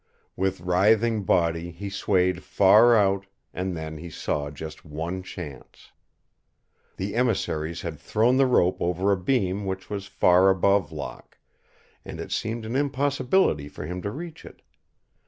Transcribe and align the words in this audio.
With 0.35 0.61
writhing 0.61 1.25
body 1.25 1.69
he 1.69 1.87
swayed 1.91 2.41
far 2.41 2.95
out, 2.95 3.27
and 3.53 3.77
then 3.77 3.99
he 3.99 4.09
saw 4.09 4.49
just 4.49 4.83
one 4.83 5.21
chance. 5.21 5.91
The 6.97 7.13
emissaries 7.13 7.81
had 7.81 7.99
thrown 7.99 8.37
the 8.37 8.47
rope 8.47 8.81
over 8.81 9.11
a 9.11 9.15
beam 9.21 9.63
which 9.63 9.91
was 9.91 10.07
far 10.07 10.49
above 10.49 10.91
Locke, 10.91 11.37
and 12.03 12.19
it 12.19 12.31
seemed 12.31 12.65
an 12.65 12.75
impossibility 12.75 13.69
for 13.69 13.85
him 13.85 14.01
to 14.01 14.09
reach 14.09 14.43
it. 14.43 14.63